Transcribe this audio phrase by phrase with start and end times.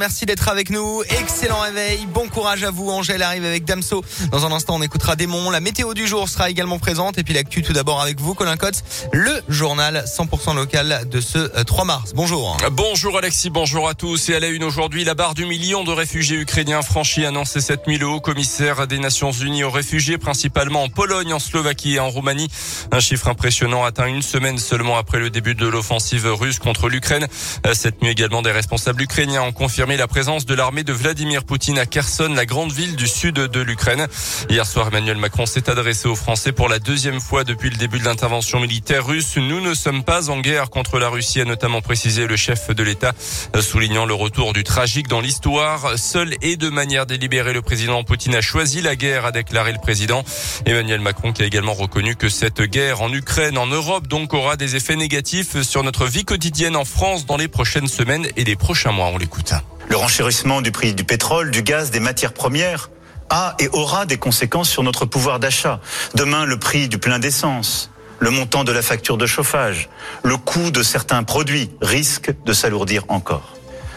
[0.00, 1.02] Merci d'être avec nous.
[1.20, 2.06] Excellent réveil.
[2.06, 2.88] Bon courage à vous.
[2.88, 4.04] Angèle arrive avec Damso.
[4.30, 5.50] Dans un instant, on écoutera Démon.
[5.50, 7.18] La météo du jour sera également présente.
[7.18, 11.38] Et puis l'actu tout d'abord avec vous, Colin Cotte, le journal 100% local de ce
[11.64, 12.12] 3 euh, mars.
[12.14, 12.56] Bonjour.
[12.70, 14.28] Bonjour Alexis, bonjour à tous.
[14.28, 18.04] Et à la une aujourd'hui, la barre du million de réfugiés ukrainiens franchis annoncé 7000
[18.04, 22.46] haut commissaire des Nations Unies aux réfugiés, principalement en Pologne, en Slovaquie et en Roumanie.
[22.92, 27.26] Un chiffre impressionnant atteint une semaine seulement après le début de l'offensive russe contre l'Ukraine.
[27.66, 31.44] Euh, cette nuit également, des responsables ukrainiens ont confirmé la présence de l'armée de Vladimir
[31.44, 34.06] Poutine à Kherson, la grande ville du sud de l'Ukraine.
[34.50, 37.98] Hier soir, Emmanuel Macron s'est adressé aux Français pour la deuxième fois depuis le début
[37.98, 39.36] de l'intervention militaire russe.
[39.36, 42.82] Nous ne sommes pas en guerre contre la Russie, a notamment précisé le chef de
[42.82, 43.12] l'État,
[43.60, 45.98] soulignant le retour du tragique dans l'histoire.
[45.98, 49.80] Seul et de manière délibérée, le président Poutine a choisi la guerre, a déclaré le
[49.80, 50.22] président.
[50.66, 54.56] Emmanuel Macron qui a également reconnu que cette guerre en Ukraine, en Europe, donc aura
[54.56, 58.56] des effets négatifs sur notre vie quotidienne en France dans les prochaines semaines et les
[58.56, 59.06] prochains mois.
[59.06, 59.54] On l'écoute
[59.88, 62.90] le renchérissement du prix du pétrole, du gaz, des matières premières
[63.30, 65.80] a et aura des conséquences sur notre pouvoir d'achat.
[66.14, 67.90] Demain, le prix du plein d'essence,
[68.20, 69.88] le montant de la facture de chauffage,
[70.22, 73.56] le coût de certains produits risquent de s'alourdir encore.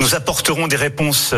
[0.00, 1.34] Nous apporterons des réponses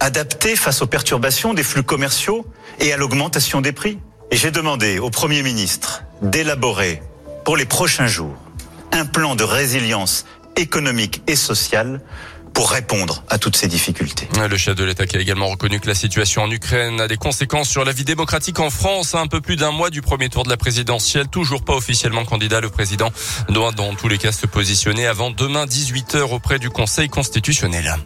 [0.00, 2.46] adaptées face aux perturbations des flux commerciaux
[2.80, 3.98] et à l'augmentation des prix.
[4.30, 7.02] Et j'ai demandé au Premier ministre d'élaborer
[7.44, 8.36] pour les prochains jours
[8.92, 12.00] un plan de résilience économique et sociale
[12.54, 14.28] pour répondre à toutes ces difficultés.
[14.48, 17.16] Le chef de l'État qui a également reconnu que la situation en Ukraine a des
[17.16, 19.14] conséquences sur la vie démocratique en France.
[19.14, 22.60] un peu plus d'un mois du premier tour de la présidentielle, toujours pas officiellement candidat,
[22.60, 23.10] le président
[23.48, 27.96] doit dans tous les cas se positionner avant demain 18h auprès du Conseil constitutionnel.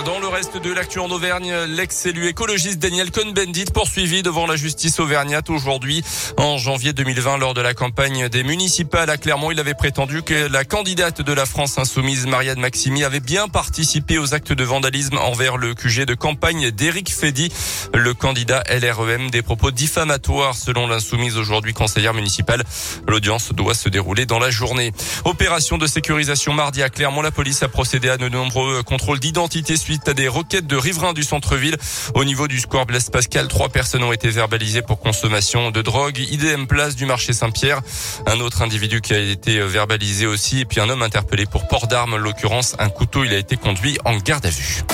[0.00, 4.98] Dans le reste de l'actu en Auvergne, l'ex-élu écologiste Daniel Cohn-Bendit poursuivi devant la justice
[4.98, 6.02] auvergnate aujourd'hui.
[6.38, 10.48] En janvier 2020, lors de la campagne des municipales à Clermont, il avait prétendu que
[10.48, 15.18] la candidate de la France insoumise, Marianne Maximi, avait bien participé aux actes de vandalisme
[15.18, 17.52] envers le QG de campagne d'Éric Fédy,
[17.94, 22.64] le candidat LREM, des propos diffamatoires selon l'insoumise aujourd'hui conseillère municipale.
[23.06, 24.92] L'audience doit se dérouler dans la journée.
[25.26, 29.76] Opération de sécurisation mardi à Clermont, la police a procédé à de nombreux contrôles d'identité
[29.82, 31.76] suite à des requêtes de riverains du centre-ville.
[32.14, 36.18] Au niveau du square Blaise Pascal, trois personnes ont été verbalisées pour consommation de drogue.
[36.18, 37.80] IDM place du marché Saint-Pierre.
[38.26, 41.88] Un autre individu qui a été verbalisé aussi et puis un homme interpellé pour port
[41.88, 42.14] d'armes.
[42.14, 43.24] En l'occurrence, un couteau.
[43.24, 44.84] Il a été conduit en garde à vue.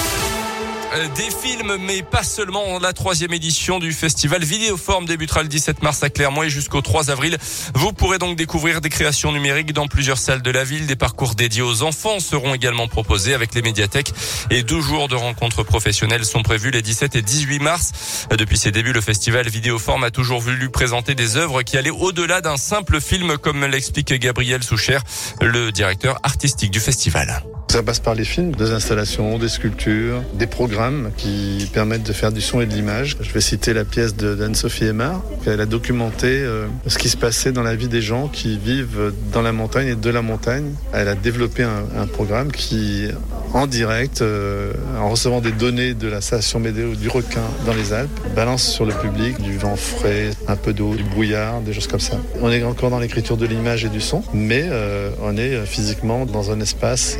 [0.94, 2.78] Euh, des films, mais pas seulement.
[2.78, 7.10] La troisième édition du festival Vidéoforme débutera le 17 mars à Clermont et jusqu'au 3
[7.10, 7.36] avril.
[7.74, 10.86] Vous pourrez donc découvrir des créations numériques dans plusieurs salles de la ville.
[10.86, 14.12] Des parcours dédiés aux enfants seront également proposés avec les médiathèques
[14.50, 18.26] et deux jours de rencontres professionnelles sont prévus les 17 et 18 mars.
[18.30, 22.40] Depuis ses débuts, le festival Vidéoforme a toujours voulu présenter des œuvres qui allaient au-delà
[22.40, 24.98] d'un simple film, comme l'explique Gabriel Soucher,
[25.42, 27.42] le directeur artistique du festival.
[27.70, 32.32] Ça passe par les films, des installations, des sculptures, des programmes qui permettent de faire
[32.32, 33.18] du son et de l'image.
[33.20, 35.22] Je vais citer la pièce d'Anne-Sophie Aymar.
[35.46, 39.12] Elle a documenté euh, ce qui se passait dans la vie des gens qui vivent
[39.34, 40.72] dans la montagne et de la montagne.
[40.94, 43.08] Elle a développé un, programme qui,
[43.52, 47.92] en direct, euh, en recevant des données de la station météo du requin dans les
[47.92, 51.86] Alpes, balance sur le public du vent frais, un peu d'eau, du brouillard, des choses
[51.86, 52.16] comme ça.
[52.40, 56.24] On est encore dans l'écriture de l'image et du son, mais euh, on est physiquement
[56.24, 57.18] dans un espace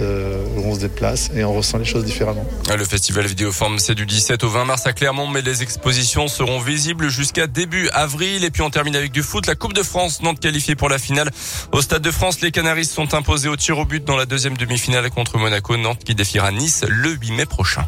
[0.57, 2.47] on se déplace et on ressent les choses différemment.
[2.77, 6.61] Le festival Vidéoforme, c'est du 17 au 20 mars à Clermont, mais les expositions seront
[6.61, 8.45] visibles jusqu'à début avril.
[8.45, 9.47] Et puis on termine avec du foot.
[9.47, 11.31] La Coupe de France, Nantes qualifiée pour la finale.
[11.73, 14.57] Au Stade de France, les Canaries sont imposés au tir au but dans la deuxième
[14.57, 15.77] demi-finale contre Monaco.
[15.77, 17.87] Nantes qui défiera Nice le 8 mai prochain.